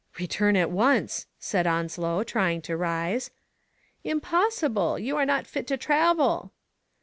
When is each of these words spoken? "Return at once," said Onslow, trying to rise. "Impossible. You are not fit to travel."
"Return 0.19 0.57
at 0.57 0.71
once," 0.71 1.27
said 1.37 1.67
Onslow, 1.67 2.23
trying 2.23 2.63
to 2.63 2.75
rise. 2.75 3.29
"Impossible. 4.03 4.97
You 4.97 5.15
are 5.15 5.27
not 5.27 5.45
fit 5.45 5.67
to 5.67 5.77
travel." 5.77 6.51